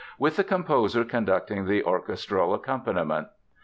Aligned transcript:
with 0.17 0.35
the 0.35 0.43
composer 0.43 1.05
conducting 1.05 1.65
the 1.67 1.83
orchestral 1.83 2.55
accompaniment. 2.55 3.27